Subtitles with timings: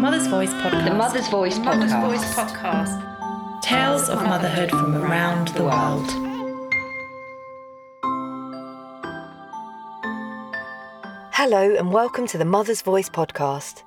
[0.00, 0.88] Mother's Voice podcast.
[0.88, 2.00] The Mother's Voice podcast.
[2.00, 2.22] Mother's podcast.
[2.22, 3.60] Voice podcast.
[3.60, 6.10] Tales of motherhood from around the world.
[11.34, 13.82] Hello, and welcome to the Mother's Voice podcast.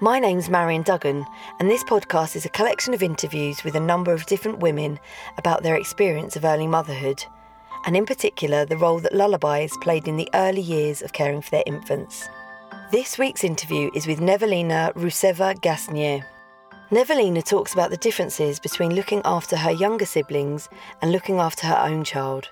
[0.00, 1.26] My name's Marion Duggan,
[1.60, 4.98] and this podcast is a collection of interviews with a number of different women
[5.36, 7.22] about their experience of early motherhood,
[7.84, 11.50] and in particular, the role that lullabies played in the early years of caring for
[11.50, 12.26] their infants.
[12.90, 16.24] This week's interview is with Nevelina Rousseva Gasnier.
[16.90, 20.70] Nevelina talks about the differences between looking after her younger siblings
[21.02, 22.48] and looking after her own child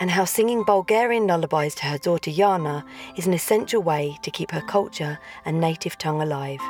[0.00, 2.84] and how singing Bulgarian lullabies to her daughter Yana
[3.16, 6.60] is an essential way to keep her culture and native tongue alive.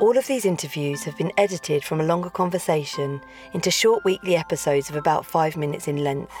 [0.00, 3.20] All of these interviews have been edited from a longer conversation
[3.52, 6.34] into short weekly episodes of about five minutes in length.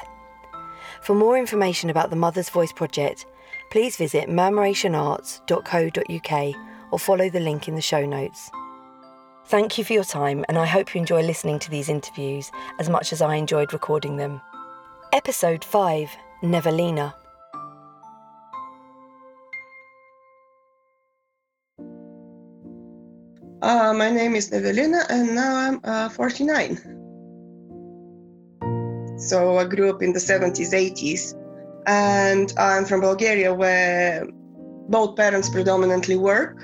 [1.00, 3.24] For more information about the Mother's Voice project,
[3.70, 6.54] please visit murmurationarts.co.uk
[6.92, 8.50] or follow the link in the show notes.
[9.46, 12.88] Thank you for your time, and I hope you enjoy listening to these interviews as
[12.88, 14.40] much as I enjoyed recording them.
[15.12, 16.10] Episode 5
[16.42, 17.14] Nevelina.
[23.62, 26.78] Uh, my name is Nevelina, and now I'm uh, 49.
[29.18, 31.34] So I grew up in the 70s, 80s,
[31.86, 34.26] and I'm from Bulgaria, where
[34.88, 36.56] both parents predominantly work.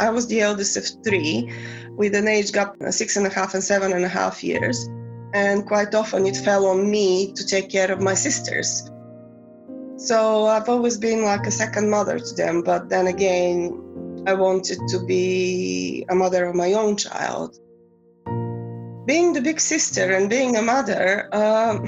[0.00, 1.52] I was the eldest of three,
[1.96, 4.88] with an age gap of six and a half and seven and a half years.
[5.34, 8.90] And quite often it fell on me to take care of my sisters.
[9.96, 14.78] So I've always been like a second mother to them, but then again, I wanted
[14.88, 17.58] to be a mother of my own child.
[19.06, 21.78] Being the big sister and being a mother, uh,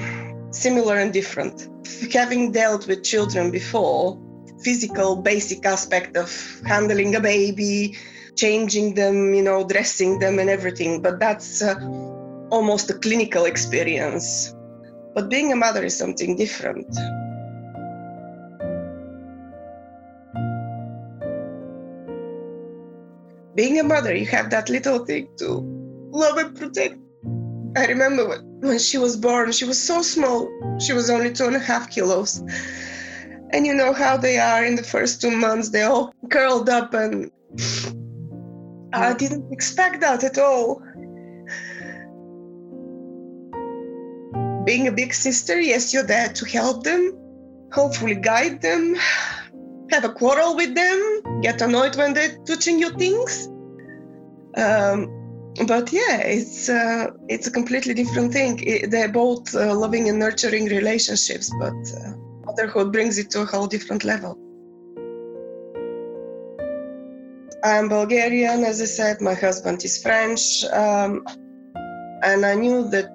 [0.55, 1.69] similar and different.
[2.13, 4.19] Having dealt with children before,
[4.63, 6.29] physical basic aspect of
[6.65, 7.97] handling a baby,
[8.35, 11.75] changing them, you know, dressing them and everything, but that's uh,
[12.51, 14.53] almost a clinical experience.
[15.13, 16.87] But being a mother is something different.
[23.55, 25.61] being a mother, you have that little thing to
[26.11, 26.97] love and protect.
[27.77, 28.27] I remember
[28.65, 30.49] when, she was born, she was so small.
[30.79, 32.43] She was only two and a half kilos.
[33.51, 36.93] And you know how they are in the first two months, they all curled up,
[36.93, 37.31] and
[38.91, 40.81] I didn't expect that at all.
[44.65, 47.17] Being a big sister, yes, you're there to help them,
[47.71, 48.95] hopefully guide them,
[49.91, 53.47] have a quarrel with them, get annoyed when they're touching your things.
[54.57, 55.14] Um,
[55.63, 58.59] but yeah, it's uh, it's a completely different thing.
[58.61, 62.13] It, they're both uh, loving and nurturing relationships, but uh,
[62.45, 64.37] motherhood brings it to a whole different level.
[67.63, 69.21] I'm Bulgarian, as I said.
[69.21, 71.25] My husband is French, um,
[72.23, 73.11] and I knew that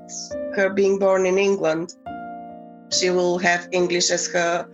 [0.57, 1.95] her being born in England,
[2.91, 4.67] she will have English as her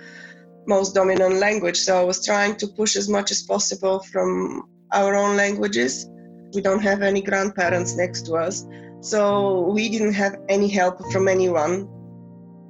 [0.66, 1.78] most dominant language.
[1.78, 6.09] So I was trying to push as much as possible from our own languages.
[6.56, 8.67] We don't have any grandparents next to us,
[9.00, 11.87] so we didn't have any help from anyone.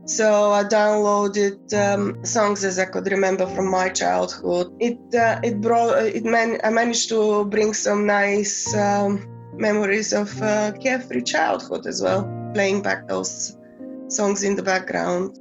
[0.07, 4.77] So I downloaded um, songs as I could remember from my childhood.
[4.81, 10.29] It uh, it brought it man I managed to bring some nice um, memories of
[10.43, 12.23] uh, carefree childhood as well,
[12.55, 13.57] playing back those
[14.09, 15.39] songs in the background.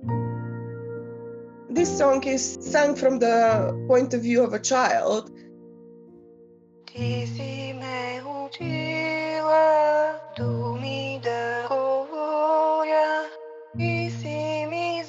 [1.69, 5.31] This song is sung from the point of view of a child.
[8.57, 8.61] I
[14.09, 15.03] si mi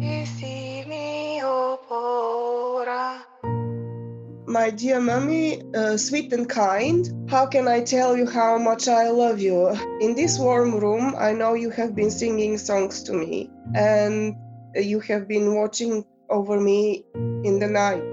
[0.00, 3.22] I si mi opora
[4.46, 9.10] My dear mommy, uh, sweet and kind, how can I tell you how much I
[9.10, 9.68] love you?
[10.00, 14.34] In this warm room, I know you have been singing songs to me and
[14.74, 18.09] you have been watching over me in the night.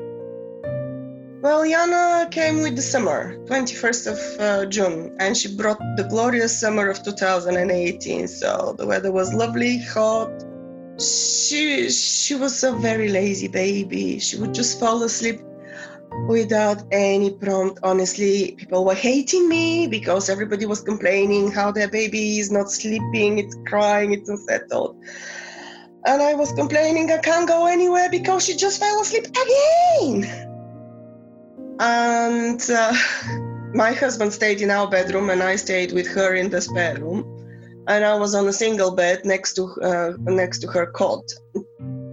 [1.48, 6.60] Well, Yana came with the summer, 21st of uh, June, and she brought the glorious
[6.60, 8.28] summer of 2018.
[8.28, 10.44] So the weather was lovely, hot.
[11.00, 14.20] She she was a very lazy baby.
[14.20, 15.40] She would just fall asleep
[16.28, 17.80] without any prompt.
[17.82, 23.40] Honestly, people were hating me because everybody was complaining how their baby is not sleeping,
[23.40, 25.02] it's crying, it's unsettled.
[26.06, 30.47] And I was complaining I can't go anywhere because she just fell asleep again.
[31.80, 32.94] And uh,
[33.74, 37.26] my husband stayed in our bedroom, and I stayed with her in the spare room.
[37.88, 41.24] And I was on a single bed next to uh, next to her cot.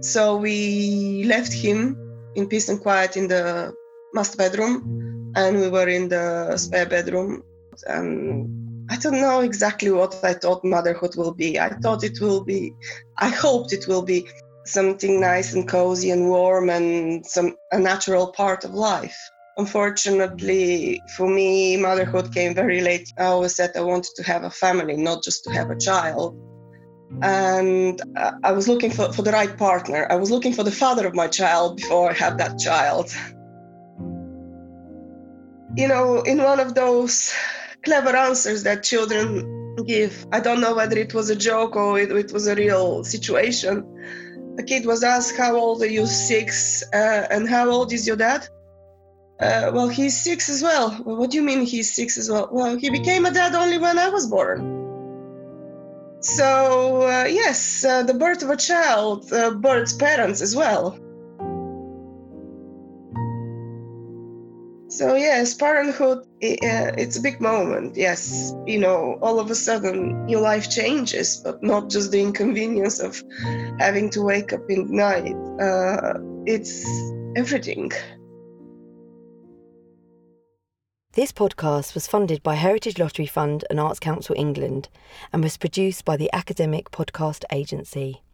[0.01, 1.97] So we left him
[2.35, 3.73] in peace and quiet in the
[4.13, 4.95] master bedroom
[5.35, 7.43] and we were in the spare bedroom.
[7.87, 11.59] And I don't know exactly what I thought motherhood will be.
[11.59, 12.73] I thought it will be,
[13.17, 14.27] I hoped it will be
[14.65, 19.19] something nice and cozy and warm and some a natural part of life.
[19.57, 23.11] Unfortunately, for me, motherhood came very late.
[23.17, 26.37] I always said I wanted to have a family, not just to have a child.
[27.21, 28.01] And
[28.43, 30.07] I was looking for, for the right partner.
[30.09, 33.15] I was looking for the father of my child before I had that child.
[35.77, 37.33] You know, in one of those
[37.83, 42.11] clever answers that children give, I don't know whether it was a joke or it,
[42.11, 43.85] it was a real situation.
[44.59, 46.05] A kid was asked, How old are you?
[46.05, 46.83] Six.
[46.93, 48.47] Uh, and how old is your dad?
[49.39, 50.75] Uh, well, he's six as well.
[51.05, 51.17] well.
[51.17, 52.47] What do you mean he's six as well?
[52.51, 54.83] Well, he became a dad only when I was born.
[56.21, 60.97] So, uh, yes, uh, the birth of a child uh, births parents as well.
[64.89, 67.97] So, yes, parenthood, uh, it's a big moment.
[67.97, 72.99] Yes, you know, all of a sudden your life changes, but not just the inconvenience
[73.01, 73.21] of
[73.79, 75.35] having to wake up in the night.
[75.61, 76.87] Uh, it's
[77.35, 77.91] everything.
[81.15, 84.89] This podcast was funded by Heritage Lottery Fund and Arts Council England
[85.31, 88.24] and was produced by the Academic Podcast Agency.